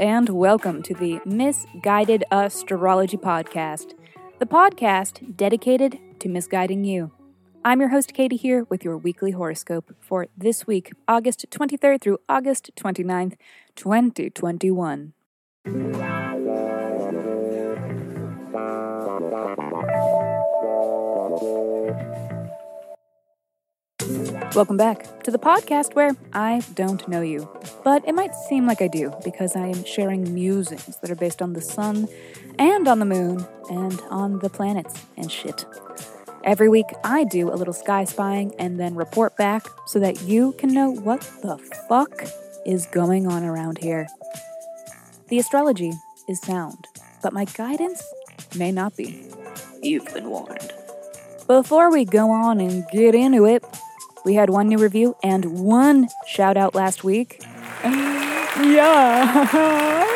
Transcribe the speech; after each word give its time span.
and 0.00 0.30
welcome 0.30 0.82
to 0.82 0.94
the 0.94 1.20
Miss 1.26 1.66
Guided 1.82 2.24
Astrology 2.30 3.18
Podcast, 3.18 3.92
the 4.38 4.46
podcast 4.46 5.36
dedicated 5.36 5.98
to 6.20 6.30
misguiding 6.30 6.84
you. 6.84 7.10
I'm 7.66 7.80
your 7.80 7.90
host, 7.90 8.14
Katie, 8.14 8.36
here 8.36 8.64
with 8.70 8.82
your 8.82 8.96
weekly 8.96 9.32
horoscope 9.32 9.94
for 10.00 10.28
this 10.34 10.66
week, 10.66 10.92
August 11.06 11.44
23rd 11.50 12.00
through 12.00 12.16
August 12.30 12.70
29th, 12.76 13.34
2021. 13.76 15.12
Welcome 24.52 24.76
back 24.76 25.22
to 25.22 25.30
the 25.30 25.38
podcast 25.38 25.94
where 25.94 26.10
I 26.32 26.62
don't 26.74 27.06
know 27.06 27.20
you, 27.20 27.48
but 27.84 28.06
it 28.06 28.16
might 28.16 28.34
seem 28.34 28.66
like 28.66 28.82
I 28.82 28.88
do 28.88 29.14
because 29.22 29.54
I 29.54 29.68
am 29.68 29.84
sharing 29.84 30.34
musings 30.34 30.96
that 30.96 31.08
are 31.08 31.14
based 31.14 31.40
on 31.40 31.52
the 31.52 31.60
sun 31.60 32.08
and 32.58 32.88
on 32.88 32.98
the 32.98 33.04
moon 33.04 33.46
and 33.70 34.00
on 34.10 34.40
the 34.40 34.50
planets 34.50 35.06
and 35.16 35.30
shit. 35.30 35.64
Every 36.42 36.68
week, 36.68 36.86
I 37.04 37.22
do 37.22 37.48
a 37.48 37.54
little 37.54 37.72
sky 37.72 38.02
spying 38.02 38.52
and 38.58 38.78
then 38.80 38.96
report 38.96 39.36
back 39.36 39.68
so 39.86 40.00
that 40.00 40.22
you 40.22 40.52
can 40.58 40.74
know 40.74 40.90
what 40.90 41.20
the 41.42 41.56
fuck 41.88 42.24
is 42.66 42.86
going 42.86 43.28
on 43.28 43.44
around 43.44 43.78
here. 43.78 44.08
The 45.28 45.38
astrology 45.38 45.92
is 46.28 46.40
sound, 46.40 46.88
but 47.22 47.32
my 47.32 47.44
guidance 47.44 48.02
may 48.56 48.72
not 48.72 48.96
be. 48.96 49.30
You've 49.80 50.12
been 50.12 50.28
warned. 50.28 50.72
Before 51.46 51.90
we 51.92 52.04
go 52.04 52.30
on 52.30 52.60
and 52.60 52.84
get 52.92 53.14
into 53.14 53.44
it, 53.46 53.64
we 54.24 54.34
had 54.34 54.50
one 54.50 54.68
new 54.68 54.78
review 54.78 55.16
and 55.22 55.60
one 55.60 56.08
shout 56.26 56.56
out 56.56 56.74
last 56.74 57.04
week. 57.04 57.40
yeah. 57.84 60.06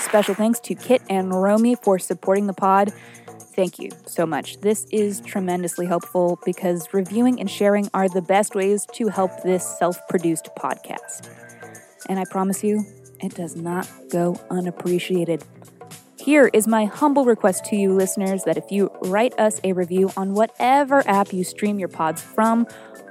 Special 0.00 0.34
thanks 0.34 0.60
to 0.60 0.74
Kit 0.74 1.02
and 1.08 1.30
Romy 1.30 1.74
for 1.74 1.98
supporting 1.98 2.46
the 2.46 2.52
pod. 2.52 2.92
Thank 3.54 3.78
you 3.78 3.90
so 4.06 4.24
much. 4.24 4.60
This 4.60 4.86
is 4.90 5.20
tremendously 5.20 5.86
helpful 5.86 6.38
because 6.44 6.88
reviewing 6.92 7.40
and 7.40 7.50
sharing 7.50 7.88
are 7.92 8.08
the 8.08 8.22
best 8.22 8.54
ways 8.54 8.86
to 8.94 9.08
help 9.08 9.42
this 9.42 9.66
self 9.78 9.98
produced 10.08 10.48
podcast. 10.58 11.28
And 12.08 12.18
I 12.18 12.24
promise 12.30 12.64
you, 12.64 12.84
it 13.20 13.34
does 13.34 13.56
not 13.56 13.88
go 14.10 14.36
unappreciated. 14.50 15.44
Here 16.22 16.48
is 16.52 16.68
my 16.68 16.84
humble 16.84 17.24
request 17.24 17.64
to 17.64 17.76
you, 17.76 17.92
listeners, 17.92 18.44
that 18.44 18.56
if 18.56 18.70
you 18.70 18.92
write 19.06 19.36
us 19.40 19.60
a 19.64 19.72
review 19.72 20.12
on 20.16 20.34
whatever 20.34 21.02
app 21.08 21.32
you 21.32 21.42
stream 21.42 21.80
your 21.80 21.88
pods 21.88 22.22
from, 22.22 22.68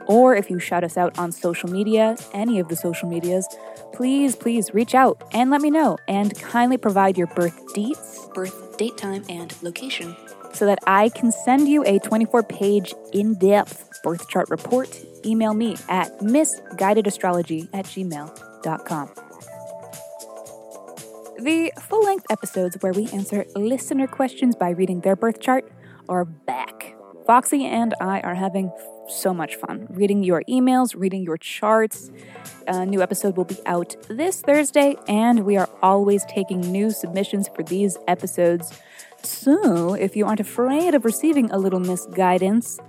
or 0.08 0.34
if 0.34 0.50
you 0.50 0.60
shout 0.60 0.86
us 0.86 0.96
out 0.96 1.20
on 1.20 1.34
social 1.34 1.70
media, 1.70 2.16
any 2.32 2.58
of 2.58 2.70
the 2.70 2.76
social 2.78 3.10
medias, 3.10 3.46
please, 3.92 4.38
please 4.38 4.74
reach 4.74 4.96
out 4.96 5.22
and 5.34 5.52
let 5.52 5.60
me 5.60 5.70
know 5.70 5.98
and 6.08 6.40
kindly 6.40 6.78
provide 6.78 7.18
your 7.18 7.28
birth 7.28 7.62
dates, 7.74 8.30
birth 8.34 8.78
date 8.78 8.96
time, 8.96 9.26
and 9.28 9.62
location 9.62 10.16
so 10.54 10.66
that 10.66 10.80
I 10.88 11.10
can 11.10 11.34
send 11.34 11.68
you 11.68 11.84
a 11.86 12.00
24 12.00 12.44
page 12.44 12.94
in 13.12 13.34
depth 13.34 13.90
birth 14.04 14.30
chart 14.30 14.50
report. 14.50 14.98
Email 15.26 15.54
me 15.54 15.76
at 15.90 16.18
missguidedastrology 16.20 17.68
at 17.74 17.84
gmail.com. 17.88 19.31
The 21.42 21.74
full 21.90 22.04
length 22.04 22.28
episodes 22.30 22.78
where 22.82 22.94
we 22.94 23.08
answer 23.08 23.48
listener 23.56 24.06
questions 24.06 24.56
by 24.56 24.70
reading 24.70 25.00
their 25.02 25.16
birth 25.16 25.40
chart 25.40 25.72
are 26.08 26.24
back. 26.24 26.96
Foxy 27.26 27.66
and 27.66 27.96
I 28.00 28.20
are 28.20 28.36
having 28.36 28.72
so 29.10 29.34
much 29.34 29.56
fun 29.56 29.88
reading 29.90 30.22
your 30.22 30.44
emails, 30.48 30.94
reading 30.96 31.24
your 31.24 31.38
charts. 31.38 32.12
A 32.68 32.86
new 32.86 33.02
episode 33.02 33.38
will 33.38 33.46
be 33.46 33.58
out 33.66 33.96
this 34.08 34.42
Thursday, 34.42 34.98
and 35.08 35.44
we 35.44 35.58
are 35.58 35.68
always 35.82 36.24
taking 36.26 36.62
new 36.62 36.92
submissions 36.92 37.50
for 37.56 37.64
these 37.64 37.98
episodes. 38.08 38.80
So, 39.24 39.96
if 39.96 40.16
you 40.16 40.28
aren't 40.28 40.42
afraid 40.42 40.94
of 40.94 41.06
receiving 41.06 41.50
a 41.50 41.58
little 41.58 41.80
misguidance, 41.80 42.80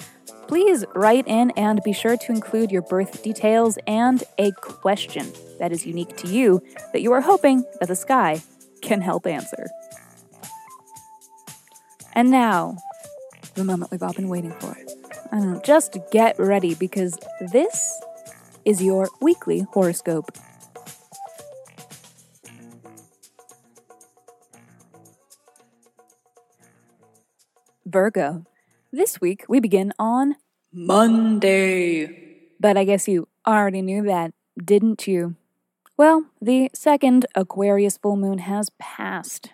please 0.53 0.85
write 0.95 1.27
in 1.27 1.51
and 1.53 1.83
be 1.83 1.95
sure 1.95 2.15
to 2.15 2.31
include 2.31 2.71
your 2.71 2.83
birth 2.83 3.23
details 3.23 3.79
and 3.87 4.23
a 4.37 4.53
question 4.53 5.27
that 5.59 5.73
is 5.73 5.87
unique 5.87 6.15
to 6.15 6.29
you 6.29 6.63
that 6.93 7.01
you 7.01 7.11
are 7.11 7.23
hoping 7.23 7.65
that 7.81 7.89
the 7.89 7.97
sky 7.97 8.39
can 8.83 9.01
help 9.01 9.27
answer. 9.27 9.71
And 12.13 12.31
now, 12.31 12.77
the 13.55 13.65
moment 13.65 13.91
we've 13.91 14.03
all 14.03 14.13
been 14.13 14.29
waiting 14.29 14.53
for. 14.61 14.77
Know, 15.33 15.59
just 15.65 15.97
get 16.11 16.39
ready 16.39 16.75
because 16.75 17.19
this 17.41 17.99
is 18.67 18.83
your 18.83 19.09
weekly 19.23 19.61
horoscope. 19.61 20.37
Virgo. 27.87 28.45
This 28.95 29.19
week 29.19 29.47
we 29.49 29.59
begin 29.59 29.95
on 29.99 30.37
Monday. 30.72 32.09
But 32.59 32.77
I 32.77 32.84
guess 32.84 33.06
you 33.06 33.28
already 33.47 33.83
knew 33.83 34.03
that, 34.05 34.33
didn't 34.62 35.06
you? 35.06 35.37
Well, 35.97 36.27
the 36.41 36.71
second 36.75 37.27
Aquarius 37.34 37.99
full 37.99 38.16
moon 38.16 38.38
has 38.38 38.71
passed. 38.78 39.50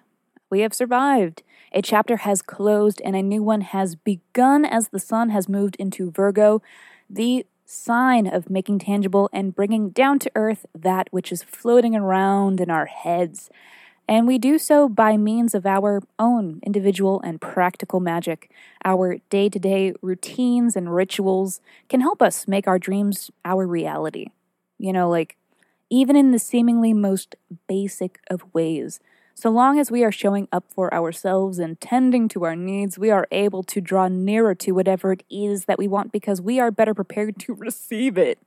We 0.50 0.60
have 0.60 0.72
survived. 0.72 1.42
A 1.72 1.82
chapter 1.82 2.18
has 2.18 2.40
closed 2.40 3.02
and 3.04 3.16
a 3.16 3.22
new 3.22 3.42
one 3.42 3.62
has 3.62 3.96
begun 3.96 4.64
as 4.64 4.88
the 4.88 5.00
sun 5.00 5.30
has 5.30 5.48
moved 5.48 5.76
into 5.76 6.10
Virgo, 6.10 6.62
the 7.10 7.44
sign 7.66 8.26
of 8.26 8.48
making 8.48 8.78
tangible 8.78 9.28
and 9.32 9.54
bringing 9.54 9.90
down 9.90 10.18
to 10.20 10.30
earth 10.34 10.64
that 10.74 11.08
which 11.10 11.30
is 11.32 11.42
floating 11.42 11.94
around 11.94 12.60
in 12.60 12.70
our 12.70 12.86
heads. 12.86 13.50
And 14.08 14.26
we 14.26 14.38
do 14.38 14.58
so 14.58 14.88
by 14.88 15.18
means 15.18 15.54
of 15.54 15.66
our 15.66 16.00
own 16.18 16.60
individual 16.64 17.20
and 17.22 17.40
practical 17.40 18.00
magic. 18.00 18.50
Our 18.84 19.18
day 19.28 19.50
to 19.50 19.58
day 19.58 19.92
routines 20.00 20.76
and 20.76 20.94
rituals 20.94 21.60
can 21.90 22.00
help 22.00 22.22
us 22.22 22.48
make 22.48 22.66
our 22.66 22.78
dreams 22.78 23.30
our 23.44 23.66
reality. 23.66 24.28
You 24.78 24.94
know, 24.94 25.10
like 25.10 25.36
even 25.90 26.16
in 26.16 26.32
the 26.32 26.38
seemingly 26.38 26.94
most 26.94 27.36
basic 27.66 28.20
of 28.30 28.44
ways. 28.54 29.00
So 29.34 29.50
long 29.50 29.78
as 29.78 29.90
we 29.90 30.02
are 30.02 30.10
showing 30.10 30.48
up 30.50 30.64
for 30.74 30.92
ourselves 30.92 31.58
and 31.58 31.80
tending 31.80 32.28
to 32.30 32.44
our 32.44 32.56
needs, 32.56 32.98
we 32.98 33.10
are 33.10 33.28
able 33.30 33.62
to 33.64 33.80
draw 33.80 34.08
nearer 34.08 34.54
to 34.56 34.72
whatever 34.72 35.12
it 35.12 35.22
is 35.30 35.66
that 35.66 35.78
we 35.78 35.86
want 35.86 36.12
because 36.12 36.40
we 36.40 36.58
are 36.58 36.70
better 36.70 36.94
prepared 36.94 37.38
to 37.40 37.54
receive 37.58 38.18
it. 38.18 38.38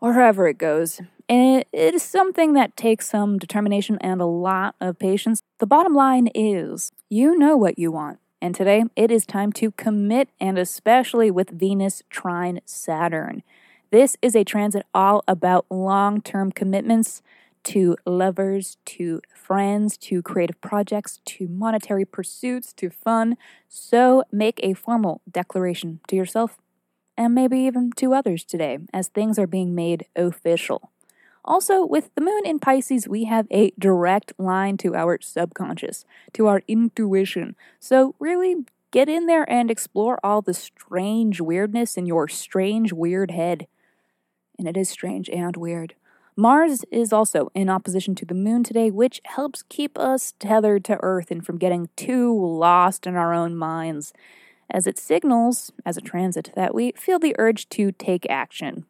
Or 0.00 0.14
however 0.14 0.48
it 0.48 0.58
goes. 0.58 1.00
And 1.30 1.64
it 1.72 1.94
is 1.94 2.02
something 2.02 2.54
that 2.54 2.76
takes 2.76 3.08
some 3.08 3.38
determination 3.38 3.98
and 4.00 4.20
a 4.20 4.26
lot 4.26 4.74
of 4.80 4.98
patience. 4.98 5.44
The 5.60 5.66
bottom 5.66 5.94
line 5.94 6.28
is 6.34 6.90
you 7.08 7.38
know 7.38 7.56
what 7.56 7.78
you 7.78 7.92
want. 7.92 8.18
And 8.42 8.52
today 8.52 8.82
it 8.96 9.12
is 9.12 9.26
time 9.26 9.52
to 9.52 9.70
commit, 9.70 10.30
and 10.40 10.58
especially 10.58 11.30
with 11.30 11.50
Venus 11.50 12.02
trine 12.10 12.60
Saturn. 12.64 13.44
This 13.92 14.16
is 14.20 14.34
a 14.34 14.42
transit 14.42 14.84
all 14.92 15.22
about 15.28 15.66
long 15.70 16.20
term 16.20 16.50
commitments 16.50 17.22
to 17.62 17.96
lovers, 18.04 18.76
to 18.86 19.20
friends, 19.32 19.96
to 19.98 20.22
creative 20.22 20.60
projects, 20.60 21.20
to 21.26 21.46
monetary 21.46 22.04
pursuits, 22.04 22.72
to 22.72 22.90
fun. 22.90 23.36
So 23.68 24.24
make 24.32 24.58
a 24.64 24.74
formal 24.74 25.20
declaration 25.30 26.00
to 26.08 26.16
yourself 26.16 26.58
and 27.16 27.36
maybe 27.36 27.60
even 27.60 27.92
to 27.98 28.14
others 28.14 28.42
today 28.42 28.78
as 28.92 29.06
things 29.06 29.38
are 29.38 29.46
being 29.46 29.76
made 29.76 30.06
official. 30.16 30.90
Also, 31.44 31.84
with 31.84 32.10
the 32.14 32.20
moon 32.20 32.42
in 32.44 32.58
Pisces, 32.58 33.08
we 33.08 33.24
have 33.24 33.46
a 33.50 33.72
direct 33.78 34.32
line 34.38 34.76
to 34.78 34.94
our 34.94 35.18
subconscious, 35.20 36.04
to 36.34 36.46
our 36.46 36.62
intuition. 36.68 37.56
So, 37.78 38.14
really 38.18 38.56
get 38.90 39.08
in 39.08 39.26
there 39.26 39.48
and 39.50 39.70
explore 39.70 40.18
all 40.22 40.42
the 40.42 40.54
strange 40.54 41.40
weirdness 41.40 41.96
in 41.96 42.06
your 42.06 42.28
strange, 42.28 42.92
weird 42.92 43.30
head. 43.30 43.66
And 44.58 44.68
it 44.68 44.76
is 44.76 44.90
strange 44.90 45.28
and 45.30 45.56
weird. 45.56 45.94
Mars 46.36 46.84
is 46.90 47.12
also 47.12 47.50
in 47.54 47.68
opposition 47.68 48.14
to 48.16 48.24
the 48.24 48.34
moon 48.34 48.62
today, 48.62 48.90
which 48.90 49.20
helps 49.24 49.62
keep 49.68 49.98
us 49.98 50.34
tethered 50.38 50.84
to 50.84 50.98
Earth 51.02 51.30
and 51.30 51.44
from 51.44 51.58
getting 51.58 51.88
too 51.96 52.34
lost 52.34 53.06
in 53.06 53.16
our 53.16 53.34
own 53.34 53.56
minds, 53.56 54.12
as 54.70 54.86
it 54.86 54.98
signals, 54.98 55.72
as 55.84 55.96
a 55.96 56.00
transit, 56.00 56.50
that 56.54 56.74
we 56.74 56.92
feel 56.92 57.18
the 57.18 57.34
urge 57.38 57.68
to 57.70 57.92
take 57.92 58.24
action. 58.30 58.86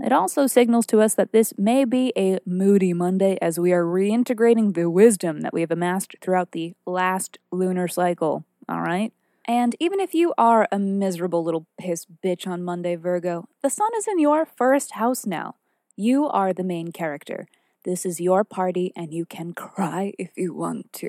It 0.00 0.12
also 0.12 0.46
signals 0.46 0.86
to 0.86 1.00
us 1.00 1.14
that 1.14 1.32
this 1.32 1.52
may 1.58 1.84
be 1.84 2.12
a 2.16 2.38
moody 2.46 2.92
Monday 2.92 3.36
as 3.42 3.58
we 3.58 3.72
are 3.72 3.84
reintegrating 3.84 4.74
the 4.74 4.88
wisdom 4.88 5.40
that 5.40 5.52
we 5.52 5.60
have 5.60 5.72
amassed 5.72 6.14
throughout 6.20 6.52
the 6.52 6.74
last 6.86 7.38
lunar 7.50 7.88
cycle, 7.88 8.44
all 8.68 8.80
right? 8.80 9.12
And 9.44 9.74
even 9.80 9.98
if 9.98 10.14
you 10.14 10.34
are 10.38 10.68
a 10.70 10.78
miserable 10.78 11.42
little 11.42 11.66
piss 11.80 12.06
bitch 12.24 12.46
on 12.46 12.62
Monday, 12.62 12.94
Virgo, 12.94 13.48
the 13.60 13.70
sun 13.70 13.90
is 13.96 14.06
in 14.06 14.20
your 14.20 14.46
first 14.46 14.92
house 14.92 15.26
now. 15.26 15.56
You 15.96 16.28
are 16.28 16.52
the 16.52 16.62
main 16.62 16.92
character. 16.92 17.48
This 17.84 18.06
is 18.06 18.20
your 18.20 18.44
party, 18.44 18.92
and 18.94 19.12
you 19.12 19.24
can 19.24 19.52
cry 19.52 20.12
if 20.18 20.30
you 20.36 20.54
want 20.54 20.92
to. 20.92 21.08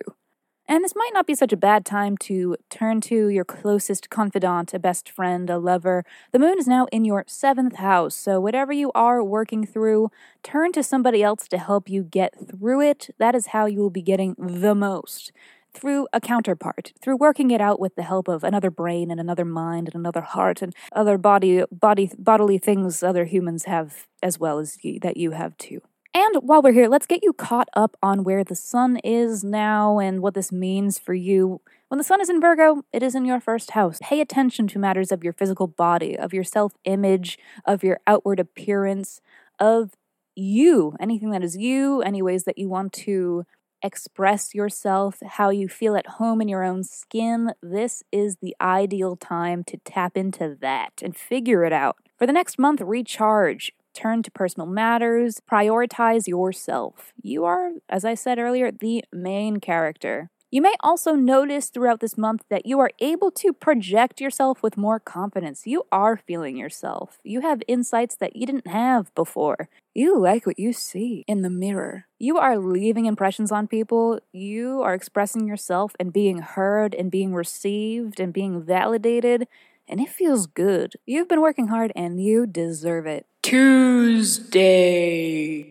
And 0.69 0.83
this 0.83 0.95
might 0.95 1.09
not 1.15 1.25
be 1.25 1.33
such 1.33 1.51
a 1.51 1.57
bad 1.57 1.83
time 1.83 2.15
to 2.19 2.55
turn 2.69 3.01
to 3.01 3.27
your 3.27 3.43
closest 3.43 4.11
confidant, 4.11 4.71
a 4.71 4.77
best 4.77 5.09
friend, 5.09 5.49
a 5.49 5.57
lover. 5.57 6.05
The 6.31 6.37
moon 6.37 6.59
is 6.59 6.67
now 6.67 6.85
in 6.91 7.03
your 7.05 7.23
seventh 7.25 7.77
house, 7.77 8.13
so 8.13 8.39
whatever 8.39 8.71
you 8.71 8.91
are 8.93 9.23
working 9.23 9.65
through, 9.65 10.11
turn 10.43 10.71
to 10.73 10.83
somebody 10.83 11.23
else 11.23 11.47
to 11.47 11.57
help 11.57 11.89
you 11.89 12.03
get 12.03 12.35
through 12.47 12.81
it. 12.81 13.09
That 13.17 13.33
is 13.33 13.47
how 13.47 13.65
you 13.65 13.79
will 13.79 13.89
be 13.89 14.03
getting 14.03 14.35
the 14.37 14.75
most 14.75 15.31
through 15.73 16.07
a 16.13 16.21
counterpart, 16.21 16.93
through 17.01 17.17
working 17.17 17.49
it 17.49 17.61
out 17.61 17.79
with 17.79 17.95
the 17.95 18.03
help 18.03 18.27
of 18.27 18.43
another 18.43 18.69
brain 18.69 19.09
and 19.09 19.19
another 19.19 19.45
mind 19.45 19.87
and 19.87 19.95
another 19.95 20.21
heart 20.21 20.61
and 20.61 20.75
other 20.91 21.17
body 21.17 21.63
body 21.71 22.11
bodily 22.15 22.59
things 22.59 23.01
other 23.01 23.25
humans 23.25 23.63
have 23.63 24.05
as 24.21 24.37
well 24.37 24.59
as 24.59 24.77
you, 24.83 24.99
that 24.99 25.17
you 25.17 25.31
have 25.31 25.57
too. 25.57 25.81
And 26.13 26.37
while 26.41 26.61
we're 26.61 26.73
here, 26.73 26.87
let's 26.87 27.05
get 27.05 27.23
you 27.23 27.33
caught 27.33 27.69
up 27.75 27.95
on 28.01 28.23
where 28.23 28.43
the 28.43 28.55
sun 28.55 28.97
is 28.97 29.43
now 29.43 29.99
and 29.99 30.21
what 30.21 30.33
this 30.33 30.51
means 30.51 30.97
for 30.97 31.13
you. 31.13 31.61
When 31.87 31.99
the 31.99 32.03
sun 32.03 32.19
is 32.19 32.29
in 32.29 32.41
Virgo, 32.41 32.83
it 32.91 33.03
is 33.03 33.13
in 33.13 33.25
your 33.25 33.39
first 33.39 33.71
house. 33.71 33.99
Pay 34.01 34.19
attention 34.19 34.67
to 34.69 34.79
matters 34.79 35.11
of 35.11 35.23
your 35.23 35.33
physical 35.33 35.67
body, 35.67 36.17
of 36.17 36.33
your 36.33 36.43
self 36.43 36.73
image, 36.83 37.37
of 37.65 37.83
your 37.83 37.99
outward 38.07 38.39
appearance, 38.39 39.21
of 39.59 39.91
you, 40.35 40.95
anything 40.99 41.29
that 41.31 41.43
is 41.43 41.57
you, 41.57 42.01
any 42.01 42.21
ways 42.21 42.43
that 42.45 42.57
you 42.57 42.69
want 42.69 42.93
to 42.93 43.45
express 43.81 44.53
yourself, 44.53 45.19
how 45.25 45.49
you 45.49 45.67
feel 45.67 45.95
at 45.95 46.07
home 46.07 46.41
in 46.41 46.47
your 46.47 46.63
own 46.63 46.83
skin, 46.83 47.53
this 47.61 48.03
is 48.11 48.37
the 48.41 48.55
ideal 48.59 49.15
time 49.15 49.63
to 49.65 49.77
tap 49.77 50.17
into 50.17 50.57
that 50.59 51.01
and 51.01 51.15
figure 51.15 51.63
it 51.63 51.73
out. 51.73 51.97
For 52.17 52.25
the 52.25 52.33
next 52.33 52.59
month, 52.59 52.81
recharge. 52.81 53.71
Turn 53.93 54.23
to 54.23 54.31
personal 54.31 54.67
matters, 54.67 55.41
prioritize 55.51 56.27
yourself. 56.27 57.13
You 57.21 57.45
are, 57.45 57.71
as 57.89 58.05
I 58.05 58.13
said 58.13 58.39
earlier, 58.39 58.71
the 58.71 59.03
main 59.11 59.59
character. 59.59 60.29
You 60.51 60.63
may 60.63 60.73
also 60.79 61.13
notice 61.13 61.69
throughout 61.69 61.99
this 61.99 62.17
month 62.17 62.43
that 62.49 62.65
you 62.65 62.79
are 62.79 62.89
able 62.99 63.29
to 63.31 63.53
project 63.53 64.19
yourself 64.19 64.63
with 64.63 64.77
more 64.77 64.99
confidence. 64.99 65.67
You 65.67 65.83
are 65.91 66.17
feeling 66.17 66.57
yourself. 66.57 67.19
You 67.23 67.41
have 67.41 67.61
insights 67.67 68.15
that 68.15 68.35
you 68.35 68.47
didn't 68.47 68.65
have 68.65 69.13
before. 69.13 69.69
You 69.93 70.17
like 70.19 70.47
what 70.47 70.57
you 70.57 70.73
see 70.73 71.23
in 71.27 71.43
the 71.43 71.51
mirror. 71.51 72.07
You 72.17 72.39
are 72.39 72.57
leaving 72.57 73.05
impressions 73.05 73.51
on 73.51 73.67
people. 73.67 74.19
You 74.33 74.81
are 74.81 74.95
expressing 74.95 75.47
yourself 75.47 75.93
and 75.99 76.11
being 76.11 76.39
heard 76.39 76.95
and 76.95 77.11
being 77.11 77.35
received 77.35 78.19
and 78.19 78.33
being 78.33 78.63
validated. 78.63 79.47
And 79.87 79.99
it 79.99 80.09
feels 80.09 80.47
good. 80.47 80.95
You've 81.05 81.29
been 81.29 81.41
working 81.41 81.67
hard 81.67 81.91
and 81.95 82.19
you 82.23 82.47
deserve 82.47 83.05
it. 83.05 83.27
Tuesday. 83.49 84.85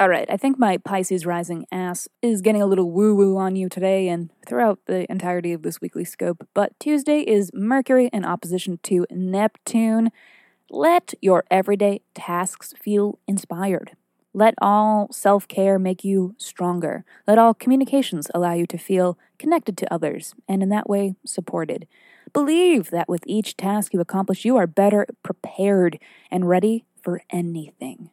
All 0.00 0.08
right, 0.08 0.28
I 0.28 0.36
think 0.36 0.58
my 0.58 0.78
Pisces 0.78 1.24
rising 1.24 1.64
ass 1.70 2.08
is 2.20 2.42
getting 2.42 2.60
a 2.60 2.66
little 2.66 2.90
woo 2.90 3.14
woo 3.14 3.36
on 3.36 3.54
you 3.54 3.68
today 3.68 4.08
and 4.08 4.30
throughout 4.48 4.80
the 4.86 5.08
entirety 5.08 5.52
of 5.52 5.62
this 5.62 5.80
weekly 5.80 6.04
scope. 6.04 6.44
But 6.54 6.72
Tuesday 6.80 7.20
is 7.20 7.52
Mercury 7.54 8.10
in 8.12 8.24
opposition 8.24 8.80
to 8.82 9.06
Neptune. 9.12 10.10
Let 10.68 11.14
your 11.22 11.44
everyday 11.52 12.00
tasks 12.16 12.74
feel 12.76 13.20
inspired. 13.28 13.92
Let 14.34 14.54
all 14.60 15.06
self 15.12 15.46
care 15.46 15.78
make 15.78 16.02
you 16.02 16.34
stronger. 16.36 17.04
Let 17.28 17.38
all 17.38 17.54
communications 17.54 18.28
allow 18.34 18.54
you 18.54 18.66
to 18.66 18.76
feel 18.76 19.16
connected 19.38 19.76
to 19.76 19.94
others 19.94 20.34
and 20.48 20.64
in 20.64 20.68
that 20.70 20.90
way 20.90 21.14
supported. 21.24 21.86
Believe 22.32 22.90
that 22.90 23.08
with 23.08 23.22
each 23.24 23.56
task 23.56 23.94
you 23.94 24.00
accomplish, 24.00 24.44
you 24.44 24.56
are 24.56 24.66
better 24.66 25.06
prepared 25.22 26.00
and 26.28 26.48
ready 26.48 26.84
for 27.08 27.22
anything. 27.30 28.10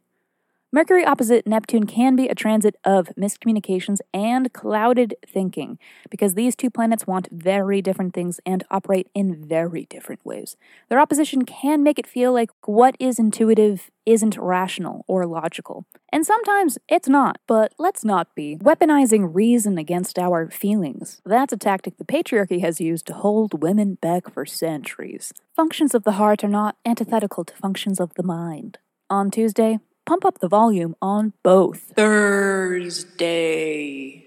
Mercury 0.72 1.06
opposite 1.06 1.48
Neptune 1.48 1.86
can 1.86 2.16
be 2.18 2.28
a 2.28 2.36
transit 2.36 2.76
of 2.84 3.10
miscommunications 3.18 4.00
and 4.14 4.52
clouded 4.52 5.16
thinking 5.26 5.80
because 6.10 6.34
these 6.34 6.56
two 6.56 6.70
planets 6.70 7.06
want 7.08 7.30
very 7.32 7.82
different 7.82 8.14
things 8.14 8.40
and 8.46 8.66
operate 8.72 9.10
in 9.14 9.48
very 9.48 9.86
different 9.90 10.26
ways. 10.26 10.58
Their 10.90 11.00
opposition 11.00 11.44
can 11.44 11.84
make 11.84 12.00
it 12.00 12.08
feel 12.08 12.34
like 12.34 12.50
what 12.66 12.96
is 13.00 13.20
intuitive 13.20 13.90
isn't 14.06 14.38
rational 14.38 15.06
or 15.08 15.26
logical. 15.26 15.86
And 16.12 16.26
sometimes 16.26 16.78
it's 16.90 17.08
not, 17.08 17.38
but 17.48 17.74
let's 17.78 18.04
not 18.04 18.34
be 18.36 18.58
weaponizing 18.58 19.34
reason 19.34 19.78
against 19.78 20.20
our 20.20 20.50
feelings. 20.50 21.22
That's 21.26 21.54
a 21.54 21.58
tactic 21.58 21.98
the 21.98 22.06
patriarchy 22.06 22.62
has 22.62 22.82
used 22.82 23.08
to 23.08 23.14
hold 23.14 23.62
women 23.62 23.96
back 23.96 24.34
for 24.34 24.46
centuries. 24.46 25.34
Functions 25.56 25.96
of 25.96 26.04
the 26.04 26.14
heart 26.14 26.44
are 26.44 26.50
not 26.50 26.76
antithetical 26.86 27.46
to 27.46 27.56
functions 27.56 28.00
of 28.00 28.14
the 28.16 28.24
mind. 28.24 28.78
On 29.08 29.30
Tuesday, 29.30 29.78
pump 30.06 30.26
up 30.26 30.40
the 30.40 30.48
volume 30.48 30.96
on 31.00 31.34
both. 31.44 31.94
Thursday. 31.96 33.06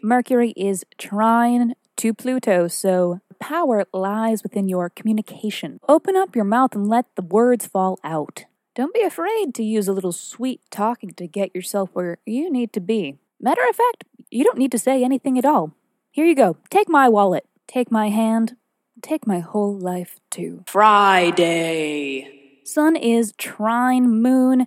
Mercury 0.03 0.53
is 0.57 0.85
trine 0.99 1.75
to 1.97 2.15
Pluto, 2.15 2.69
so 2.69 3.21
power 3.41 3.87
lies 3.93 4.45
within 4.45 4.69
your 4.69 4.89
communication. 4.89 5.81
Open 5.89 6.15
up 6.15 6.37
your 6.37 6.45
mouth 6.45 6.77
and 6.77 6.89
let 6.89 7.07
the 7.17 7.23
words 7.23 7.67
fall 7.67 7.99
out. 8.05 8.45
Don't 8.77 8.95
be 8.95 9.03
afraid 9.03 9.53
to 9.57 9.65
use 9.65 9.89
a 9.89 9.93
little 9.93 10.13
sweet 10.13 10.61
talking 10.71 11.11
to 11.15 11.27
get 11.27 11.53
yourself 11.57 11.91
where 11.93 12.19
you 12.25 12.49
need 12.49 12.73
to 12.75 12.81
be. 12.81 13.19
Matter 13.41 13.63
of 13.69 13.75
fact, 13.75 14.05
you 14.31 14.45
don't 14.45 14.59
need 14.59 14.71
to 14.71 14.79
say 14.79 15.03
anything 15.03 15.37
at 15.39 15.45
all. 15.45 15.73
Here 16.13 16.25
you 16.25 16.37
go. 16.37 16.57
Take 16.71 16.89
my 16.89 17.09
wallet. 17.09 17.47
Take 17.67 17.91
my 17.91 18.11
hand. 18.11 18.55
Take 19.03 19.27
my 19.27 19.41
whole 19.41 19.77
life 19.77 20.21
too. 20.31 20.63
Friday. 20.69 22.38
Sun 22.69 22.97
is 22.97 23.33
trine 23.39 24.23
moon 24.23 24.67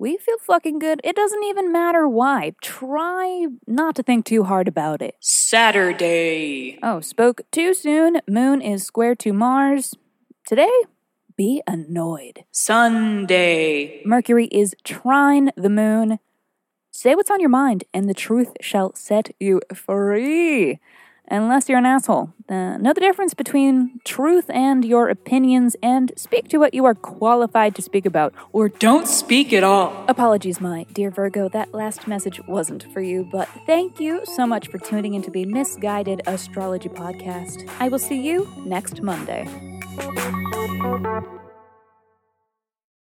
we 0.00 0.16
feel 0.16 0.38
fucking 0.38 0.78
good. 0.78 1.02
It 1.04 1.14
doesn't 1.14 1.44
even 1.44 1.70
matter 1.70 2.08
why. 2.08 2.54
Try 2.62 3.48
not 3.66 3.94
to 3.96 4.02
think 4.02 4.24
too 4.24 4.44
hard 4.44 4.66
about 4.66 5.02
it. 5.02 5.14
Saturday. 5.20 6.78
Oh, 6.82 7.00
spoke 7.00 7.42
too 7.52 7.74
soon. 7.74 8.22
Moon 8.26 8.62
is 8.62 8.82
square 8.82 9.14
to 9.16 9.34
Mars. 9.34 9.94
Today, 10.46 10.72
be 11.36 11.62
annoyed. 11.66 12.44
Sunday. 12.50 14.00
Mercury 14.06 14.46
is 14.46 14.74
trine 14.84 15.50
the 15.54 15.68
moon. 15.68 16.18
Say 16.90 17.14
what's 17.14 17.30
on 17.30 17.40
your 17.40 17.50
mind, 17.50 17.84
and 17.92 18.08
the 18.08 18.14
truth 18.14 18.54
shall 18.62 18.94
set 18.94 19.34
you 19.38 19.60
free 19.74 20.78
unless 21.30 21.68
you're 21.68 21.78
an 21.78 21.86
asshole. 21.86 22.32
Uh, 22.48 22.76
know 22.78 22.92
the 22.92 23.00
difference 23.00 23.34
between 23.34 24.00
truth 24.04 24.50
and 24.50 24.84
your 24.84 25.08
opinions 25.08 25.76
and 25.82 26.12
speak 26.16 26.48
to 26.48 26.58
what 26.58 26.74
you 26.74 26.84
are 26.84 26.94
qualified 26.94 27.74
to 27.76 27.82
speak 27.82 28.04
about, 28.04 28.34
or 28.52 28.68
don't 28.68 29.06
speak 29.06 29.52
at 29.52 29.62
all. 29.62 30.04
Apologies, 30.08 30.60
my 30.60 30.84
dear 30.92 31.10
Virgo, 31.10 31.48
that 31.48 31.72
last 31.72 32.08
message 32.08 32.40
wasn't 32.48 32.84
for 32.92 33.00
you, 33.00 33.28
but 33.30 33.48
thank 33.66 34.00
you 34.00 34.22
so 34.24 34.46
much 34.46 34.68
for 34.68 34.78
tuning 34.78 35.14
into 35.14 35.30
the 35.30 35.44
Miss 35.44 35.76
Guided 35.76 36.22
Astrology 36.26 36.88
Podcast. 36.88 37.68
I 37.78 37.88
will 37.88 37.98
see 37.98 38.20
you 38.20 38.48
next 38.64 39.00
Monday. 39.00 39.46